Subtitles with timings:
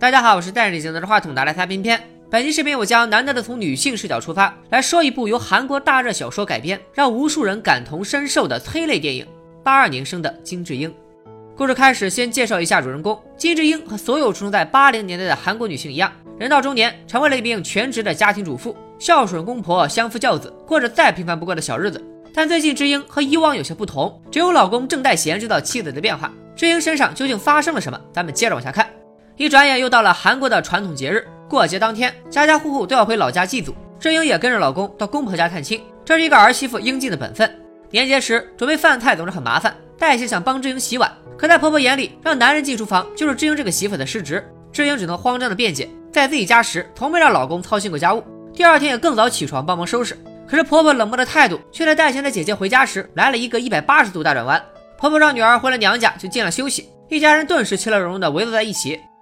[0.00, 2.02] 大家好，我是戴着眼镜拿着话筒拿来擦片片。
[2.30, 9.26] 本期视频我将难得的从女性视角出发，来说一部由韩国大热小说改编，让无数人感同身受的催泪电影
[9.62, 10.88] 《八二年生的金智英》。
[11.54, 13.78] 故事开始，先介绍一下主人公金智英。
[13.86, 22.02] 和所有出生在八零年代的韩国女性一样，人到中年，成为了一名全职的家庭主妇，孝顺公婆，相夫教子，过着再平凡不过的小日子。
[22.32, 26.32] 但最近智英和以往有些不同，只有老公郑代贤知道妻子的变化。
[26.56, 28.00] 智英身上究竟发生了什么？
[28.14, 28.88] 咱们接着往下看。
[29.40, 33.74] 一转眼又到了韩国的传统节日，过节当天，家家户户都要回老家祭祖。
[33.98, 37.50] 智英也跟着老公到公婆家探亲，这是一个儿媳妇应尽的本分。
[37.88, 44.46] 年节时准备饭菜总是很麻烦，黛西想帮智英洗碗，可在婆婆眼里，让男人进厨房就是智英这个媳妇的失职。
[44.74, 48.22] 智英只能慌张的辩解，在自己家时从没让老公操心过家务，
[48.52, 50.14] 第二天也更早起床帮忙收拾。
[50.46, 54.62] 可是婆婆冷漠的态度，却在黛贤的姐姐回家时来了一个一百八十度大转弯。
[54.98, 59.00] 婆婆让女儿回了娘家就进了休息，一家人顿时其乐融融的围坐在一起。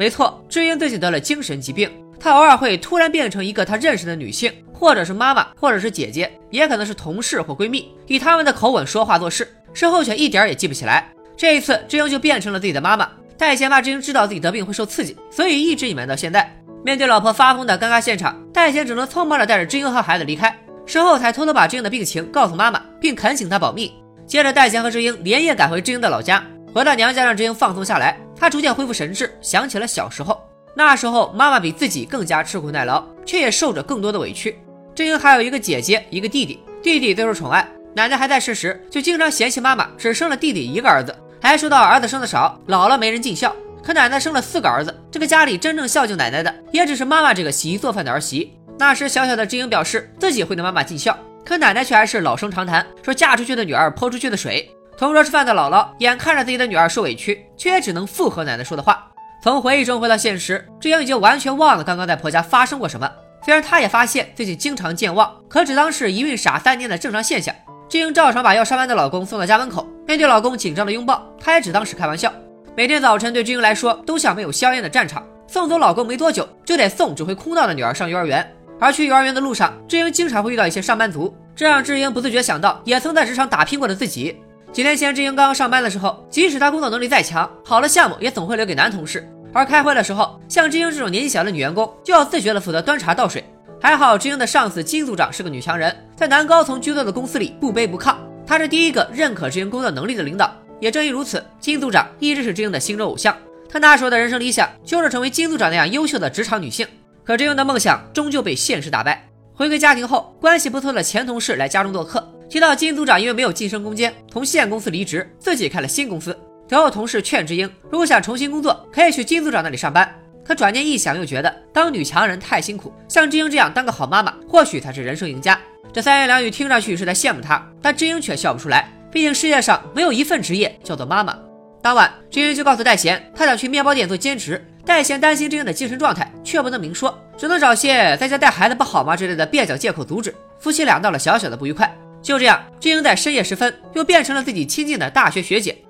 [0.00, 11.12] 没错，智英最近得了精神疾病，她偶尔会突然变成一个她认识的女性，或者是妈妈，或者是姐姐，也可能是同事或闺蜜，以他们的口吻说话做事，事后却一点也记不起来。
[11.36, 13.10] 这一次，智英就变成了自己的妈妈。
[13.36, 16.50] 戴贤怕智英知道自己得病会受刺激，所以一直隐瞒到现在。
[16.82, 23.92] 面对老婆发疯的尴尬现场，戴贤只能匆忙的带着智英和孩子离开，事后才偷偷把智英的病情告诉妈妈，并恳请她保密。
[24.26, 26.42] 接着，戴贤和智英连夜赶回智英的老家。
[26.72, 28.16] 回到娘家，让智英放松下来。
[28.40, 30.42] 她逐渐恢复神智，想起了小时候。
[30.74, 34.58] 那时候，妈妈比自己更加吃苦耐劳，却也受着更多的委屈。
[34.94, 36.58] 智英还有一个姐姐，一个弟弟。
[36.82, 43.54] 弟弟最受宠爱，奶奶还在世时，就经常嫌弃妈妈只生了弟弟一个儿子，还说到儿子生的少，老了没人尽孝。
[43.82, 48.54] 可奶奶生了四个儿子，这个家里真正孝敬奶奶的，也只是妈妈这个洗衣做饭的儿媳。
[48.78, 54.70] 那时，小小的智英表示自己会对妈妈尽孝，可奶奶却还是老生常谈，说嫁出去的女儿泼出去的水。
[55.00, 59.10] 同桌吃饭的姥姥眼看着自己的女儿受委屈，却也只能附和奶奶说的话。
[59.42, 63.10] 从回忆中回到现实，智英已经完全忘了刚刚在婆家发生过什么。
[63.42, 67.54] 虽然她也发现最近经常健忘，可只当是一孕傻三年的正常现象。
[67.88, 72.30] 智英照常把要上班的老公送到家门口，面对老公紧张的拥抱，她也只当是开玩笑。
[72.76, 75.26] 每天早晨对智英来说都像没有硝烟的战场。
[75.46, 78.46] 送走老公没多久，就得送只会哭闹的女儿上幼儿园。
[78.78, 84.36] 而去幼儿园的路上，智英经常会遇到一些上班族，这让智英不自觉想到也曾在职场打拼过的自己。
[84.72, 89.28] 几年前，智英刚刚上班的时候，即使她工作能力再强，好的项目也总会留给男同事。
[89.52, 93.44] 而开会的时候，像智英这种年纪小的女员工，就要自觉的负责端茶倒水。
[93.82, 98.14] 还好，智英的上司金组长是个女强人，在男高层居多的公司里不卑不亢。
[98.46, 100.54] 她是第一个认可智英工作能力的领导。
[100.78, 103.36] 也正因如此，金组长一直是智英的心中偶像。
[103.68, 106.86] 她那时候的人生理想就是成为金组长那样优秀的职场女性。
[107.24, 109.28] 可智英的梦想终究被现实打败。
[109.52, 112.26] 回归家庭后，关系不错的前同事来家中做客。
[112.50, 116.36] 提到金组长因为没有晋升空间，从现公司离职，自己开了新公司。
[116.68, 120.12] 随后同事劝智英，如果想重新工作，可以去金组长那里上班。
[120.44, 125.56] 可转念一想，又觉得当女强人太辛苦，像智英这样当个好妈妈，或许才是人生赢家。
[125.92, 128.90] 这三言两语听上去是在羡慕她，但智英却笑不出来。
[129.12, 131.38] 毕竟世界上没有一份职业叫做妈妈。
[131.80, 134.64] 当晚，智英就告诉戴贤，她想去面包店做兼职。
[134.84, 140.34] 戴贤担心智英的精神状态，却不能明说，只能找些在家带孩子不好吗之类的蹩脚借口阻止。
[140.58, 141.96] 夫妻俩闹了小小的不愉快。
[142.21, 145.83] 就这样，智英在深夜时分又变成了自己亲近的大学学姐。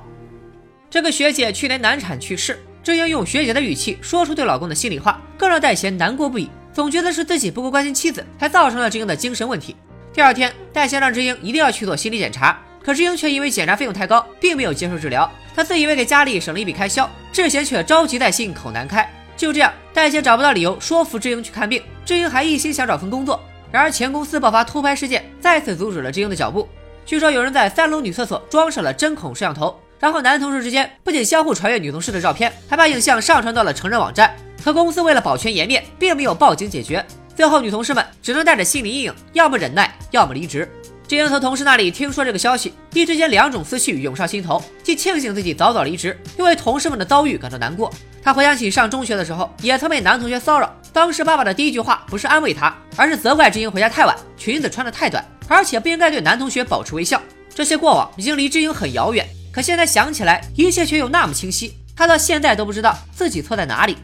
[0.89, 6.49] 这个学姐去年难产去世，智英用学姐的语气说出对老公的心里话，更让戴贤难过不已。
[6.76, 9.74] 总觉得是自己不够关心妻子，才造成了智英的精神问题。
[10.12, 15.26] 第二天，戴贤让智英一定要去做心理检查，可智英却因为检查费用太高，并没有接受治疗。
[15.54, 19.10] 他自以为给家里省了一笔开销，智贤却着急在心，口难开。
[19.38, 23.40] 就这样，戴贤找不到理由说服智英去看病，智英还一心想找份工作。
[23.72, 26.68] 然而前公司爆发偷拍事件，再次阻止了智英的脚步。
[27.06, 34.36] 据说有人在三楼女厕所装上了针孔摄像头，然后男同事之间不仅相互传阅女同事的照片，还把影像上传到了成人网站。
[34.62, 37.04] 可公司为了保全颜面，并没有报警解决。
[37.34, 40.68] 最后，女同事们只能带着心理阴影，要么忍耐，要么离职。
[41.06, 47.92] 志英从同事那里听说这个消息，一时间两种思绪涌上心头，既庆幸自己早早离职，又为同事们的遭遇感到难过。
[48.24, 57.22] 他回想起上中学的时候，也曾被男同学骚扰，当时爸爸的第一句话不是安慰他，而是责怪志英回家太晚，裙子穿得太短，而且不应该对男同学保持微笑。
[57.54, 61.76] 这些过往已经离志英很遥远，可现在想起来，一切却又那么清晰。
[61.94, 63.96] 他到现在都不知道自己错在哪里。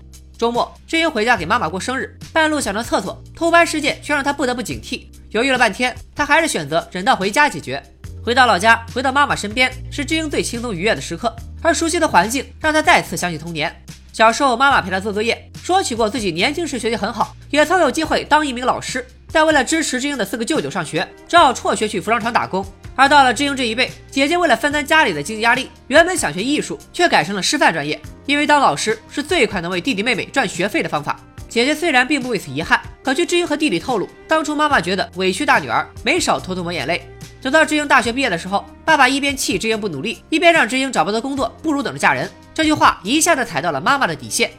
[0.43, 5.03] 周末，志英回家给妈妈过生日，半路想上厕所，偷拍事件却让她不得不警惕。
[5.31, 7.81] 犹豫了半天，她还是选择忍到回家解决。
[8.25, 11.33] 回到老家，回到妈妈身边，是志英最轻松愉悦的时刻。
[11.63, 13.73] 而熟悉的环境让她再次想起童年。
[14.13, 19.07] 小时候，妈妈陪她做作业，说起过自己年轻时学习很好，也曾有机会当一名老师。
[19.31, 22.67] 但为了支持志英的四个舅舅上学，只好辍学去服装厂打工。
[22.97, 31.20] 而到了志英这一辈，姐姐为了分担家里的经济压力，原本想学艺术，却改成了师范专业，因为当老师是最快能为弟弟妹妹赚学费的方法。
[31.50, 37.10] 姐姐虽然并不为此遗憾，可据志英和弟弟透露，当初妈妈觉得委屈大女儿，没少偷偷抹眼泪。
[37.42, 42.30] 等到志英大学毕业的时候，爸爸一边气志英不努力，一边让志英找不到工作，不如等着嫁人。
[42.54, 44.52] 这句话一下子踩到了妈妈的底线。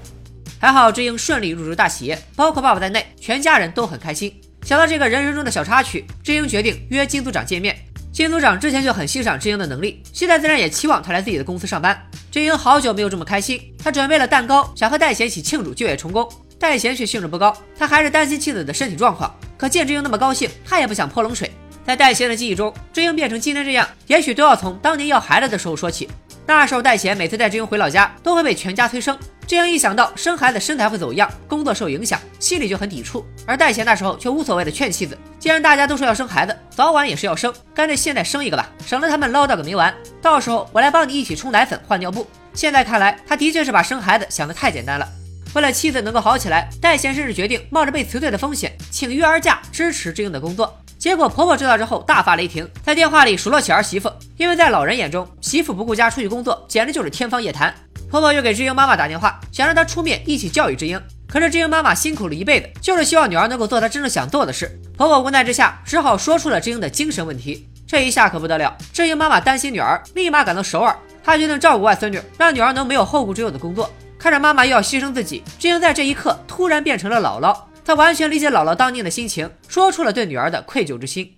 [0.59, 4.33] 还好志英顺利入职大企业，包括爸爸在内，全家人都很开心。
[4.63, 7.77] 想到这个人生中的小插曲，志英决定约金组长见面。
[8.11, 11.95] 金组长之前就很欣赏志英的能力，现在自然也期望他来自己的公司上班。
[12.31, 16.27] 志英好久没有这么开心，他准备了蛋糕，想和戴贤一起庆祝就业成功。
[16.59, 19.33] 戴贤却兴致不高，他还是担心妻子的身体状况。
[19.55, 21.51] 可见志英那么高兴，他也不想泼冷水。
[21.85, 26.09] 在戴贤的记忆中，志英变成今天这样，也许都要从当年要孩子的时候说起。
[26.47, 29.17] 那时候，戴贤每次带志英回老家，都会被全家催生。
[29.47, 33.25] 这样一想到生孩子身材会走样，工作受影响，心里就很抵触。
[33.45, 39.95] 而戴贤那时候却无所谓的劝妻子：“既然大家都说要生孩子，早晚也是要生，干脆现在生一个吧，省得他们唠叨个没完。
[40.21, 45.07] 到时候我来帮你一起冲奶粉、换尿布。”现在看来，他的确是把生孩子想得太简单了。
[45.53, 50.77] 为了妻子能够好起来，戴贤甚至决定冒着被辞退的风险，请育儿假支持志英的工作。
[50.99, 57.73] 结果婆婆知道之后大发雷霆，在电话里数落起儿媳妇，因为在老人眼中，媳妇不顾家出去工作，简直就是天方夜谭。
[58.09, 61.01] 婆婆又给智英妈妈打电话，想让她出面一起教育智英。
[61.27, 64.79] 可是智英妈妈辛苦了一辈子，就是希望女儿能够做她真正想做的事。
[64.95, 67.67] 婆婆无奈之下，只好说出了智英的精神问题。
[67.85, 73.89] 这一下可不得了，智英妈妈担心女儿，立马赶到首尔，她决定照顾外孙女，让女儿能没有后顾之忧的工作。
[74.17, 77.57] 看着妈妈又要牺牲自己，智英在这一刻突然变成了姥姥。
[77.85, 81.35] 她完全理解姥姥当年的心情，说出了对女儿的愧疚之心。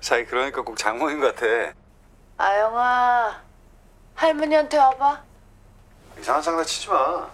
[0.00, 1.46] 자기 그러니까 꼭 장모인 것 같아.
[2.36, 3.42] 아영아,
[4.14, 5.20] 할머니한테 와봐.
[6.20, 7.28] 이상한 장난치지 마.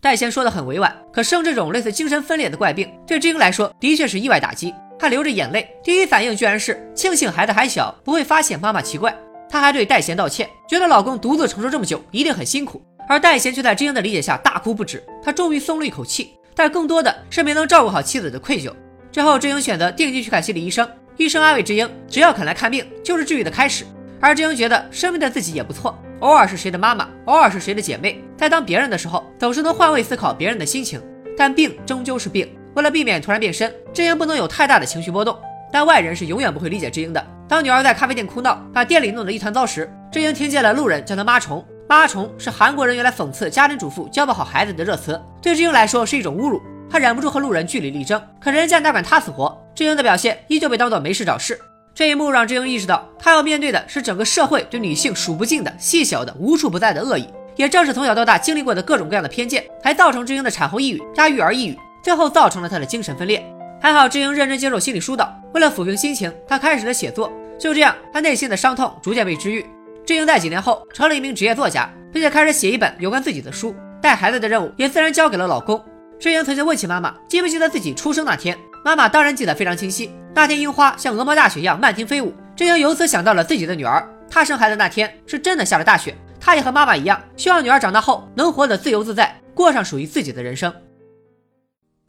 [0.00, 4.74] 戴贤说的很委婉，可生这种类似精神分裂的怪病，对志英来说的确是意外打击。
[4.98, 9.14] 她流着眼泪，第一反应居然是庆幸孩子还小，不会发现妈妈奇怪。
[9.48, 12.82] 她还对戴贤道歉，觉得老公独自承受这么久一定很辛苦。
[13.08, 15.04] 而戴贤却在志英的理解下大哭不止。
[15.22, 18.72] 他终于松了一口气，但更多的是没能照顾好妻子的愧疚。
[19.10, 23.85] 最后，志英选择定期去看心理医生， 医生安慰智英，只要肯来看病，就是治愈的开始。
[24.19, 31.01] 而智英觉得生病的自己也不错，偶尔是谁的妈妈，偶尔是谁的姐妹，在当别人的时候，总是能换位思考别人的心情。
[31.37, 35.37] 但病终究是病，为了避免突然变身，智英不能有太大的情绪波动。
[35.71, 37.25] 但外人是永远不会理解智英的。
[37.47, 41.65] 当女儿在咖啡店哭闹，把店里弄得一团糟时，智英听见了路人叫她妈虫。
[41.87, 46.61] 妈虫是韩国人用来讽刺家庭主妇教不好孩子的热词，对智英来说是一种侮辱。
[46.89, 49.55] 她忍不住和路人据理力争，可人家哪管她死活。
[49.73, 51.59] 志英的表现依旧被当做没事找事。
[51.93, 57.27] 这一幕让志英意识到，她要面对的是整个社会对女性数不尽的细小的无处不在的恶意。
[57.55, 63.41] 也正是从小到大经历过的各种各样的偏见，才造成志英的产后抑郁加育儿抑郁，最后造成了她的精神分裂。
[63.81, 67.31] 还好志英认真接受心理疏导，为了抚平心情，她开始了写作。
[67.57, 69.65] 就这样，她内心的伤痛逐渐被治愈。
[70.05, 73.73] 志英在几年后成了一名职业作家，并且开始写一本有关自己的书。
[74.01, 75.81] 带孩子的任务也自然交给了老公。
[76.19, 80.09] 志英曾经问起妈妈记不记得自己出生那天，妈妈当然记得非常清晰。
[80.33, 82.33] 那天樱花像鹅毛大雪一样漫天飞舞。
[82.55, 84.07] 志英由此想到了自己的女儿。
[84.29, 86.15] 她生孩子那天是真的下了大雪。
[86.39, 90.73] 她也和妈妈一样，希望女儿长大后能活得自由自在，过上属于自己的人生。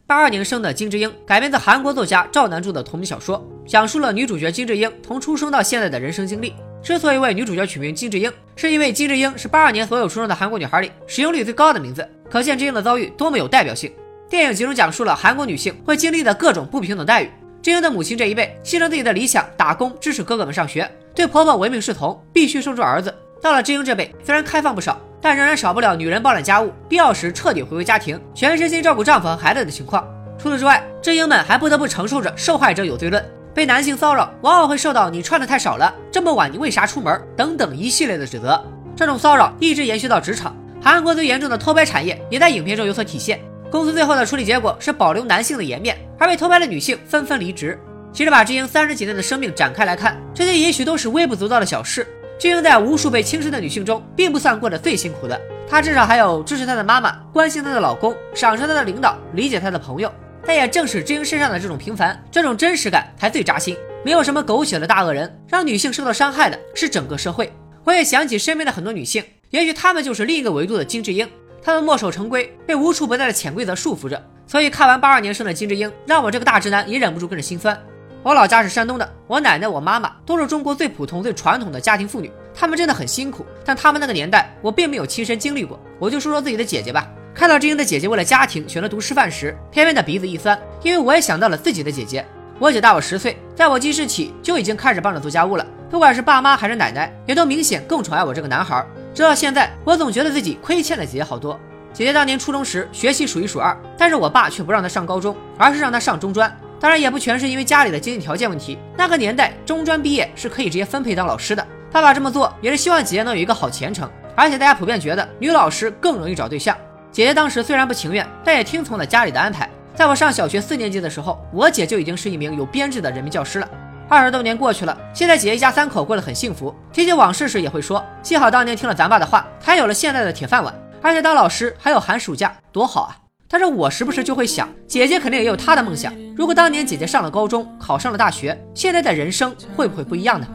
[0.05, 6.53] 八二年生的金智英改编自韩国作家赵南柱的同名小说，讲述了女主角金智英从出生到现在的人生经历。
[6.81, 13.91] 之所以为女主角取名金智英，是因为金智英是八二年所有出生的韩国女孩里使用率最高的名字，可见智英的遭遇多么有代表性。
[14.29, 17.31] 电影集中讲述了韩国女性会经历的各种不平等待遇。
[17.61, 23.13] 智英的母亲这一辈牺牲自己的理想打工支持哥哥们上学，对婆婆唯命是从，必须生出儿子。
[23.41, 30.07] 到了智英这辈，虽然开放不少，但仍然少不了女人包揽家务，必要时彻底回归家庭，全身心照顾丈夫和孩子的情况。
[30.37, 33.23] 除此之外，智英们还不得不承受着受害者有罪论。
[33.53, 38.63] 被男性骚扰，往往会受到“你穿的太少了”“这么晚你为啥出门”等等一系列的指责。
[38.95, 40.55] 这种骚扰一直延续到职场，
[40.89, 43.39] 韩国最严重的偷拍产业也在影片中有所体现。
[43.69, 47.77] 公司最后的处理结果是保留男性的颜面，而被偷拍的女性纷纷离职。
[48.13, 52.07] 其实把智英三十几年的生命展开来看，这些也许都是微不足道的小事。
[52.39, 55.39] 智英在无数被轻视的女性中，并不算过得最辛苦的。
[55.69, 60.11] 她至少还有支持她的妈妈、关心她的老公、赏识她的领导、理解她的朋友。
[60.45, 63.75] 但也正是智英身上的这种平凡，这种真实感才最扎心。
[64.05, 67.51] 没有什么狗血的大恶人，让女性受到伤害的是整个社会。
[67.83, 71.27] 我也想起身边的很多女性，也许他们就是另一个维度的金智英。
[71.61, 74.21] 他们墨守成规，被无处不在的潜规则束缚着。
[74.45, 77.77] 所以看完八二年生的金智英，让我这个大直男也忍不住跟着心酸。
[78.23, 83.45] 我老家是山东的，我奶奶、我妈妈都是中国最普通、最传统的家庭妇女，她们真的很辛苦。
[83.63, 85.79] 但她们那个年代，我并没有亲身经历过。
[85.99, 87.07] 我就说说自己的姐姐吧。
[87.33, 92.25] 看到智英的姐姐为了家庭选择读师范时，偏偏的鼻子一酸，因为我也想到了自己的姐姐。
[92.59, 95.65] 我姐大我十岁，在我记事起就已经开始帮着做家务了。
[95.89, 98.85] 不管是爸妈还是奶奶，也都明显更宠爱我这个男孩。
[99.17, 101.59] 直到现在，我总觉得自己亏欠了姐姐好多。
[101.91, 106.55] 姐姐当年初中时学习数一数二，但是我爸却不让她上高中，而是让她上中专。
[106.79, 108.77] 当然，也不全是因为家里的经济条件问题。
[108.95, 111.67] 那个年代，中专毕业是可以直接分配当老师的。
[111.91, 116.77] 爸爸这么做也是希望姐姐能有一个好前程，而且大家普遍觉得女老师更容易找对象。
[117.11, 119.67] 姐姐当时虽然不情愿，但也听从了家里的安排。
[119.95, 123.67] 在我上小学四年级的时候，我姐就已经是一名有编制的人民教师了。
[124.09, 126.73] 二十多年过去了，现在姐姐一家三口过得很幸福。
[126.93, 130.73] 提起往事时，也会说：幸好当年听了咱爸的话，才有了现在的铁饭碗。
[131.01, 133.17] 而且当老师还有寒暑假，多好啊！
[133.49, 136.13] 但是我时不时就会想，姐姐肯定也有她的梦想。
[136.37, 140.47] 如果当年姐姐上了高中，考上了大学，现在的人生会不会不一样呢？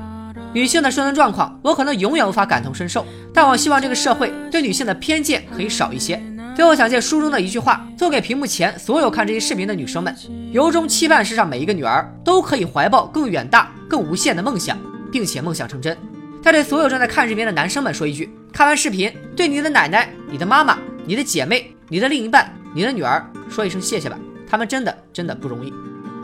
[0.54, 3.04] 女性的生存状况，我可能永远无法感同身受，
[3.34, 6.22] 但我希望这个社会对女性的偏见可以少一些。
[6.54, 10.14] 最后想借书中的一句话，送给屏幕前所有看这些视频的女生们：
[10.52, 14.78] 由衷期盼世上每一个女儿都可以怀抱更远大、更无限的梦想，
[15.10, 15.96] 并且梦想成真。
[16.42, 25.72] 再对所有正在看视频的男生们说一句：看完视频，对你的奶奶、你的妈妈、你的姐妹、你的另一半、你的女儿说一声谢谢吧，他们真的真的不容易。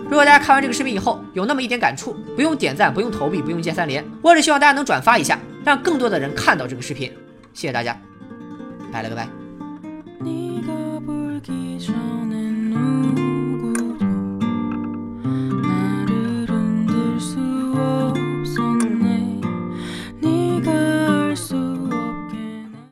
[0.04, 7.12] 如果大家看完这个视频以后有那么一点感触，不用点赞，不用投币，不用键三连，我只希望大家能转发一下，让更多的人看到这个视频。
[7.54, 7.98] 谢谢大家，
[8.92, 9.37] 拜了个拜。
[10.20, 12.17] 네가 불기 전